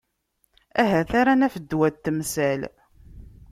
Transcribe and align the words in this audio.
Ahat 0.81 1.11
ara 1.19 1.33
naf 1.39 1.55
ddwa 1.63 1.89
n 1.93 1.95
temsal. 2.03 2.61